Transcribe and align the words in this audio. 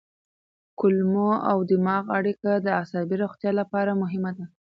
کولمو 0.79 1.31
او 1.51 1.57
دماغ 1.71 2.03
اړیکه 2.17 2.51
د 2.65 2.67
عصبي 2.79 3.15
روغتیا 3.23 3.51
لپاره 3.59 3.91
مهمه 4.01 4.31
ده. 4.37 4.45